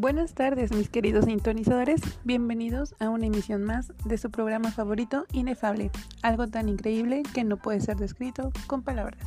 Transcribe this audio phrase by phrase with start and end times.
[0.00, 2.00] Buenas tardes, mis queridos sintonizadores.
[2.24, 5.90] Bienvenidos a una emisión más de su programa favorito, Inefable.
[6.22, 9.20] Algo tan increíble que no puede ser descrito con palabras.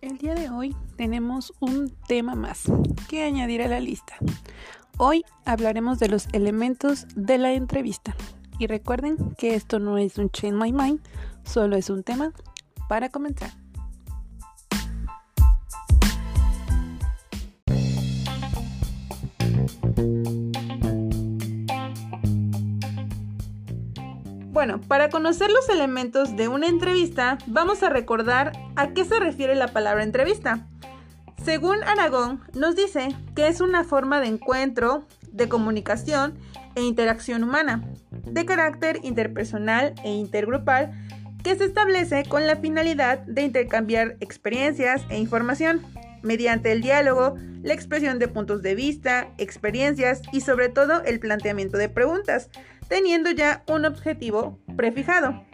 [0.00, 2.72] El día de hoy tenemos un tema más
[3.06, 4.14] que añadir a la lista.
[4.96, 8.16] Hoy hablaremos de los elementos de la entrevista.
[8.62, 11.00] Y recuerden que esto no es un Change My Mind,
[11.42, 12.30] solo es un tema
[12.88, 13.50] para comenzar.
[24.52, 29.56] Bueno, para conocer los elementos de una entrevista, vamos a recordar a qué se refiere
[29.56, 30.68] la palabra entrevista.
[31.44, 36.38] Según Aragón, nos dice que es una forma de encuentro, de comunicación
[36.76, 37.82] e interacción humana,
[38.24, 40.92] de carácter interpersonal e intergrupal,
[41.42, 45.82] que se establece con la finalidad de intercambiar experiencias e información,
[46.22, 51.76] mediante el diálogo, la expresión de puntos de vista, experiencias y sobre todo el planteamiento
[51.78, 52.48] de preguntas,
[52.88, 55.44] teniendo ya un objetivo prefijado.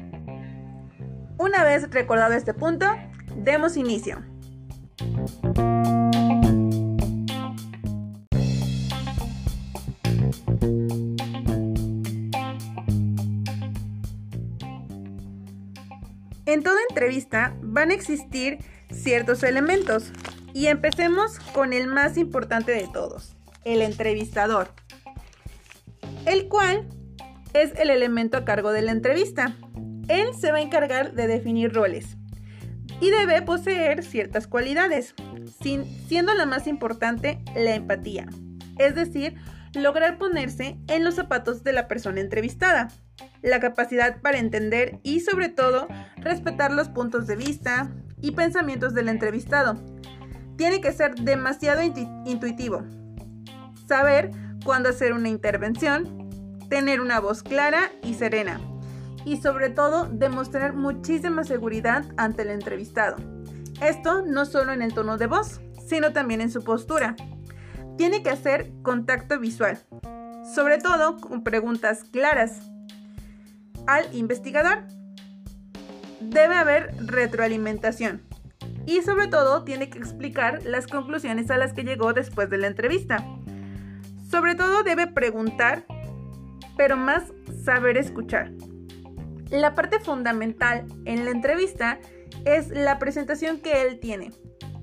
[1.38, 2.86] Una vez recordado este punto,
[3.36, 4.22] demos inicio.
[16.58, 18.58] En toda entrevista van a existir
[18.90, 20.10] ciertos elementos
[20.52, 24.72] y empecemos con el más importante de todos, el entrevistador,
[26.26, 26.88] el cual
[27.54, 29.54] es el elemento a cargo de la entrevista.
[30.08, 32.16] Él se va a encargar de definir roles,
[33.00, 35.14] y debe poseer ciertas cualidades,
[36.08, 38.26] siendo la más importante la empatía,
[38.78, 39.36] es decir,
[39.74, 42.88] lograr ponerse en los zapatos de la persona entrevistada,
[43.42, 49.08] la capacidad para entender y sobre todo respetar los puntos de vista y pensamientos del
[49.08, 49.76] entrevistado.
[50.56, 52.84] Tiene que ser demasiado intuitivo,
[53.86, 54.30] saber
[54.64, 56.28] cuándo hacer una intervención,
[56.68, 58.60] tener una voz clara y serena
[59.24, 63.16] y sobre todo demostrar muchísima seguridad ante el entrevistado.
[63.80, 67.14] Esto no solo en el tono de voz, sino también en su postura.
[67.96, 69.78] Tiene que hacer contacto visual,
[70.54, 72.60] sobre todo con preguntas claras.
[73.88, 74.84] Al investigador
[76.20, 78.20] debe haber retroalimentación
[78.84, 82.66] y sobre todo tiene que explicar las conclusiones a las que llegó después de la
[82.66, 83.24] entrevista.
[84.30, 85.86] Sobre todo debe preguntar,
[86.76, 87.32] pero más
[87.64, 88.52] saber escuchar.
[89.50, 91.98] La parte fundamental en la entrevista
[92.44, 94.32] es la presentación que él tiene,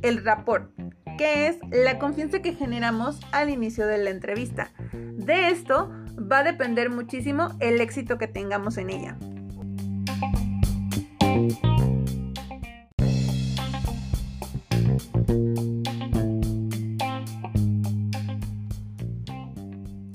[0.02, 0.72] el rapport,
[1.20, 4.72] que es la confianza que generamos al inicio de la entrevista.
[4.94, 9.18] De esto va a depender muchísimo el éxito que tengamos en ella.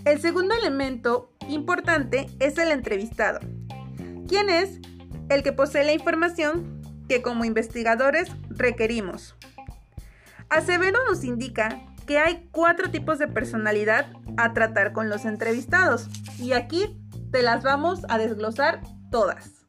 [0.04, 3.40] El segundo elemento importante es el entrevistado.
[4.28, 4.80] ¿Quién es
[5.30, 9.36] el que posee la información que como investigadores requerimos.
[10.48, 16.08] Acevero nos indica que hay cuatro tipos de personalidad a tratar con los entrevistados
[16.40, 17.00] y aquí
[17.30, 18.80] te las vamos a desglosar
[19.12, 19.64] todas.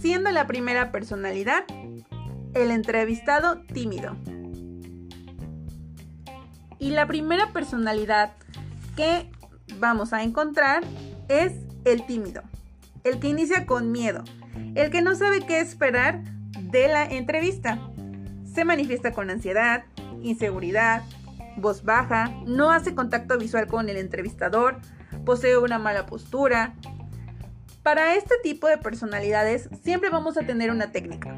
[0.00, 1.62] Siendo la primera personalidad
[2.54, 4.16] el entrevistado tímido.
[6.80, 8.32] Y la primera personalidad
[8.96, 9.30] que
[9.78, 10.82] vamos a encontrar
[11.28, 11.52] es
[11.84, 12.42] el tímido,
[13.04, 14.24] el que inicia con miedo,
[14.74, 16.22] el que no sabe qué esperar
[16.60, 17.78] de la entrevista.
[18.52, 19.84] Se manifiesta con ansiedad,
[20.22, 21.02] inseguridad,
[21.56, 24.80] voz baja, no hace contacto visual con el entrevistador,
[25.24, 26.74] posee una mala postura.
[27.82, 31.36] Para este tipo de personalidades siempre vamos a tener una técnica.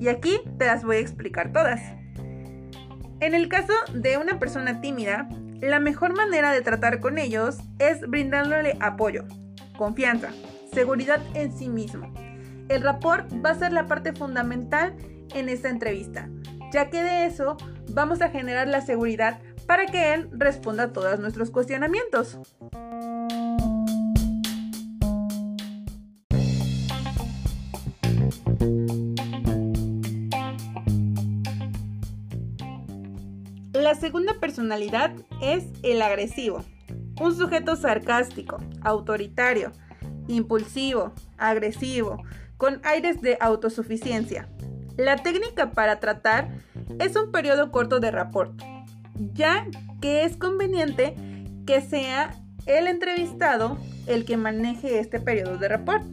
[0.00, 1.80] Y aquí te las voy a explicar todas.
[3.20, 5.28] En el caso de una persona tímida,
[5.60, 9.24] la mejor manera de tratar con ellos es brindándole apoyo,
[9.76, 10.30] confianza,
[10.72, 12.12] seguridad en sí mismo.
[12.68, 14.94] El rapport va a ser la parte fundamental
[15.34, 16.28] en esta entrevista,
[16.72, 17.56] ya que de eso
[17.90, 22.38] vamos a generar la seguridad para que él responda a todos nuestros cuestionamientos.
[34.04, 36.62] Segunda personalidad es el agresivo,
[37.22, 39.72] un sujeto sarcástico, autoritario,
[40.28, 42.22] impulsivo, agresivo,
[42.58, 44.46] con aires de autosuficiencia.
[44.98, 46.50] La técnica para tratar
[46.98, 48.52] es un periodo corto de rapport,
[49.32, 49.66] ya
[50.02, 51.16] que es conveniente
[51.66, 52.34] que sea
[52.66, 56.04] el entrevistado el que maneje este periodo de rapport,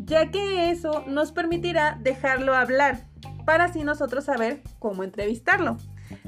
[0.00, 3.06] ya que eso nos permitirá dejarlo hablar
[3.46, 5.78] para así nosotros saber cómo entrevistarlo.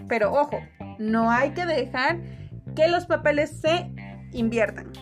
[0.08, 0.58] Pero ojo,
[0.98, 2.19] no hay que dejar
[2.75, 3.90] que los papeles se
[4.32, 4.93] inviertan.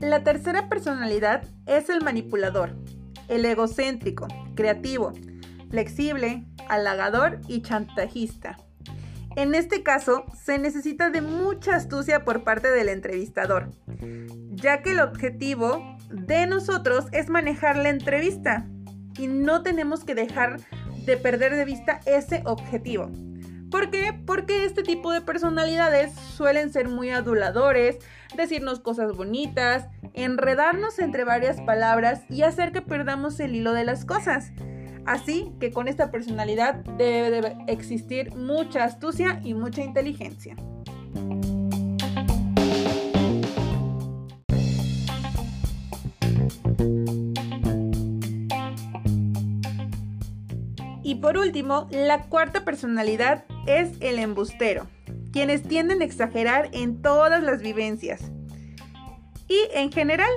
[0.00, 2.76] La tercera personalidad es el manipulador,
[3.28, 5.12] el egocéntrico, creativo,
[5.68, 8.56] flexible, halagador y chantajista.
[9.36, 13.70] En este caso, se necesita de mucha astucia por parte del entrevistador,
[14.52, 18.66] ya que el objetivo de nosotros es manejar la entrevista
[19.18, 20.56] y no tenemos que dejar
[21.04, 23.10] de perder de vista ese objetivo.
[23.70, 24.18] ¿Por qué?
[24.24, 27.98] Porque este tipo de personalidades suelen ser muy aduladores,
[28.38, 34.06] decirnos cosas bonitas, enredarnos entre varias palabras y hacer que perdamos el hilo de las
[34.06, 34.52] cosas.
[35.06, 40.56] Así que con esta personalidad debe, existir mucha astucia y mucha inteligencia.
[51.04, 54.88] Y por último, la cuarta personalidad es el embustero,
[55.32, 58.32] quienes tienden a exagerar en todas las vivencias.
[59.46, 60.30] Y en general,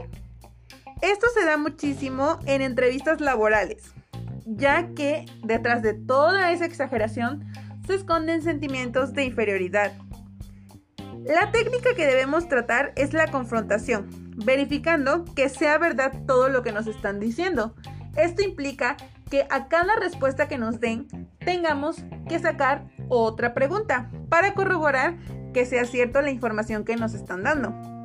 [1.01, 3.95] esto se da muchísimo en entrevistas laborales
[4.55, 7.45] ya que detrás de toda esa exageración
[7.85, 9.93] se esconden sentimientos de inferioridad.
[11.25, 14.07] La técnica que debemos tratar es la confrontación,
[14.45, 17.75] verificando que sea verdad todo lo que nos están diciendo.
[18.15, 18.97] Esto implica
[19.29, 21.07] que a cada respuesta que nos den
[21.39, 25.17] tengamos que sacar otra pregunta para corroborar
[25.53, 27.98] que sea cierto la información que nos están dando.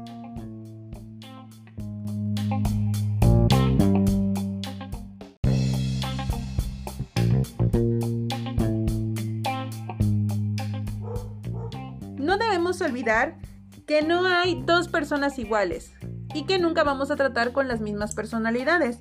[12.24, 13.36] No debemos olvidar
[13.86, 15.92] que no hay dos personas iguales
[16.32, 19.00] y que nunca vamos a tratar con las mismas personalidades,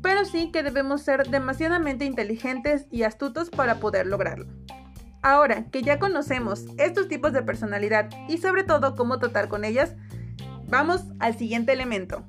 [0.00, 4.46] pero sí que debemos ser demasiadamente inteligentes y astutos para poder lograrlo.
[5.22, 9.96] Ahora que ya conocemos estos tipos de personalidad y sobre todo cómo tratar con ellas,
[10.68, 12.24] vamos al siguiente elemento,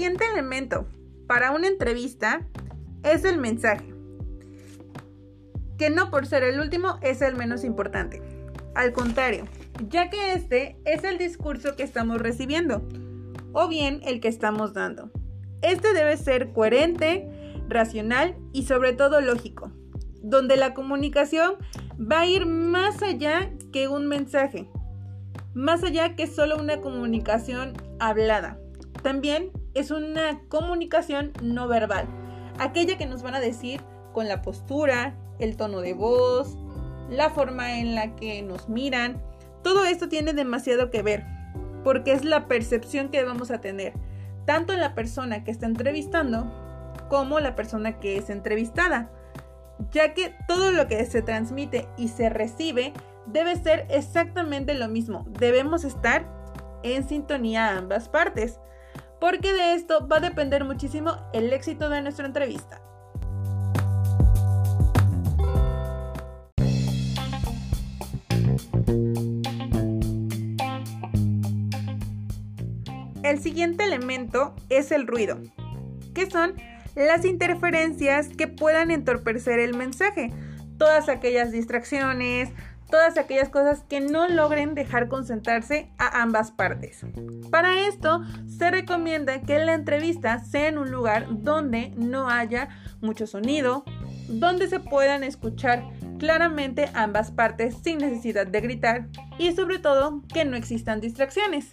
[0.00, 0.86] siguiente elemento
[1.26, 2.40] para una entrevista
[3.02, 3.92] es el mensaje,
[5.76, 8.22] que no por ser el último es el menos importante.
[8.74, 9.44] Al contrario,
[9.90, 12.82] ya que este es el discurso que estamos recibiendo
[13.52, 15.10] o bien el que estamos dando.
[15.60, 17.28] Este debe ser coherente,
[17.68, 19.70] racional y sobre todo lógico,
[20.22, 21.56] donde la comunicación
[22.00, 24.66] va a ir más allá que un mensaje,
[25.52, 28.58] más allá que solo una comunicación hablada.
[29.02, 32.06] También es una comunicación no verbal,
[32.58, 33.80] aquella que nos van a decir
[34.12, 36.56] con la postura, el tono de voz,
[37.08, 39.22] la forma en la que nos miran.
[39.62, 41.24] Todo esto tiene demasiado que ver,
[41.84, 43.92] porque es la percepción que vamos a tener,
[44.46, 46.50] tanto en la persona que está entrevistando
[47.08, 49.10] como la persona que es entrevistada,
[49.92, 52.92] ya que todo lo que se transmite y se recibe
[53.26, 55.24] debe ser exactamente lo mismo.
[55.38, 56.26] Debemos estar
[56.82, 58.58] en sintonía a ambas partes
[59.20, 62.80] porque de esto va a depender muchísimo el éxito de nuestra entrevista.
[73.22, 75.38] El siguiente elemento es el ruido,
[76.14, 76.54] que son
[76.96, 80.32] las interferencias que puedan entorpecer el mensaje,
[80.78, 82.50] todas aquellas distracciones,
[82.90, 87.04] todas aquellas cosas que no logren dejar concentrarse a ambas partes.
[87.50, 92.68] Para esto, se recomienda que la entrevista sea en un lugar donde no haya
[93.00, 93.84] mucho sonido,
[94.28, 95.84] donde se puedan escuchar
[96.18, 101.70] claramente ambas partes sin necesidad de gritar y sobre todo que no existan distracciones.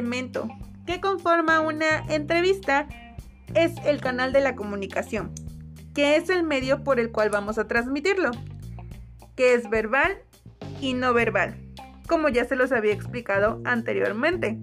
[0.00, 0.48] Elemento
[0.86, 2.88] que conforma una entrevista
[3.54, 5.32] es el canal de la comunicación,
[5.94, 8.30] que es el medio por el cual vamos a transmitirlo,
[9.36, 10.18] que es verbal
[10.80, 11.56] y no verbal,
[12.08, 14.58] como ya se los había explicado anteriormente.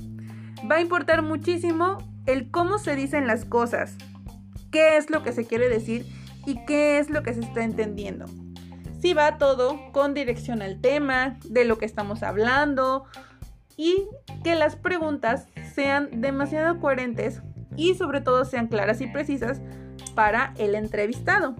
[0.69, 3.95] Va a importar muchísimo el cómo se dicen las cosas,
[4.71, 6.05] qué es lo que se quiere decir
[6.45, 8.25] y qué es lo que se está entendiendo.
[8.99, 13.05] Si va todo con dirección al tema, de lo que estamos hablando
[13.77, 14.07] y
[14.43, 17.41] que las preguntas sean demasiado coherentes
[17.75, 19.61] y sobre todo sean claras y precisas
[20.15, 21.55] para el entrevistado.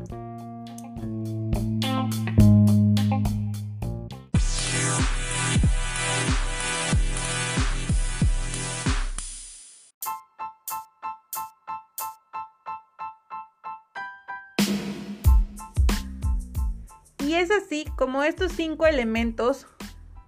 [17.19, 19.67] Y es así como estos cinco elementos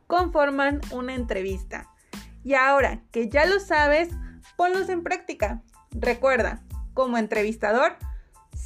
[0.10, 1.88] conforman una entrevista.
[2.44, 4.10] Y ahora que ya lo sabes,
[4.58, 5.62] ponlos en práctica.
[5.92, 6.64] Recuerda,
[6.96, 7.96] como entrevistador,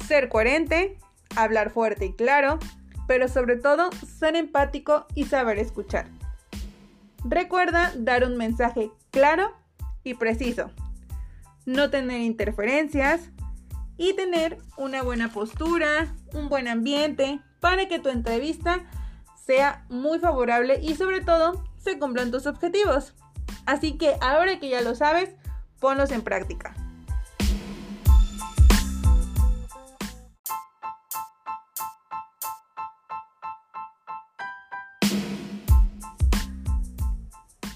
[0.06, 0.98] ser coherente,
[1.36, 2.58] hablar fuerte y claro,
[3.06, 6.06] pero sobre todo ser empático y saber escuchar.
[7.26, 9.52] Recuerda dar un mensaje claro
[10.02, 10.70] y preciso,
[11.66, 13.20] no tener interferencias
[13.98, 18.86] y tener una buena postura, un buen ambiente, para que tu entrevista
[19.44, 23.14] sea muy favorable y sobre todo se cumplan tus objetivos.
[23.66, 25.30] Así que ahora que ya lo sabes,
[25.80, 26.74] ponlos en práctica.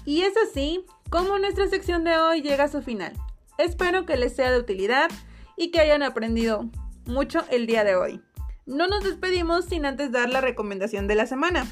[0.05, 3.13] Y es así como nuestra sección de hoy llega a su final.
[3.59, 5.11] Espero que les sea de utilidad
[5.55, 6.65] y que hayan aprendido
[7.05, 8.21] mucho el día de hoy.
[8.69, 11.65] No nos despedimos sin antes dar la recomendación de la semana.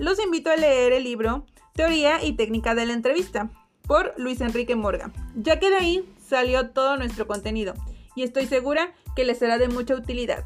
[0.00, 4.74] Los invito a leer el libro Teoría y Técnica de la Entrevista por Luis Enrique
[4.74, 7.74] Morga, ya que de ahí salió todo nuestro contenido
[8.16, 10.44] y estoy segura que les será de mucha utilidad.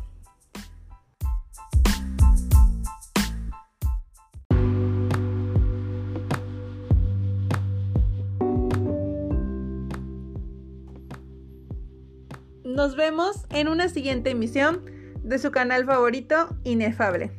[12.63, 14.98] Nos vemos en una siguiente emisión
[15.29, 17.31] de su canal favorito, Inefable.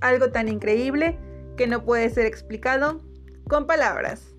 [0.00, 1.18] Algo tan increíble
[1.56, 3.02] que no puede ser explicado
[3.48, 4.33] con palabras.